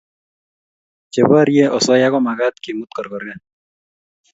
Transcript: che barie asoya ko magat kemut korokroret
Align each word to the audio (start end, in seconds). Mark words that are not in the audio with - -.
che 1.11 1.21
barie 1.31 1.65
asoya 1.77 2.07
ko 2.13 2.19
magat 2.27 2.55
kemut 2.63 2.89
korokroret 2.95 3.41